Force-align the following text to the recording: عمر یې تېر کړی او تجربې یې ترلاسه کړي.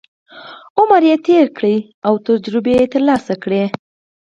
عمر 0.77 1.01
یې 1.09 1.15
تېر 1.27 1.45
کړی 1.57 1.77
او 2.07 2.13
تجربې 2.27 2.73
یې 2.79 2.85
ترلاسه 2.93 3.33
کړي. 3.43 3.63